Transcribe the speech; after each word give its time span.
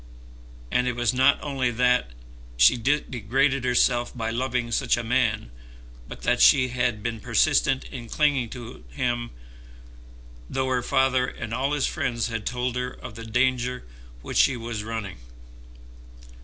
And 0.71 0.87
it 0.87 0.95
was 0.95 1.13
not 1.13 1.37
only 1.43 1.69
that 1.69 2.09
she 2.57 2.73
had 2.83 3.11
degraded 3.11 3.63
herself 3.63 4.17
by 4.17 4.31
loving 4.31 4.71
such 4.71 4.97
a 4.97 5.03
man, 5.03 5.51
but 6.07 6.23
that 6.23 6.41
she 6.41 6.69
had 6.69 7.03
been 7.03 7.19
persistent 7.19 7.83
in 7.83 8.09
clinging 8.09 8.49
to 8.49 8.83
him 8.89 9.29
though 10.49 10.69
her 10.69 10.81
father 10.81 11.27
and 11.27 11.53
all 11.53 11.73
his 11.73 11.85
friends 11.85 12.29
had 12.29 12.47
told 12.47 12.75
her 12.77 12.89
of 12.89 13.13
the 13.13 13.27
danger 13.27 13.83
which 14.23 14.37
she 14.37 14.57
was 14.57 14.83
running. 14.83 15.17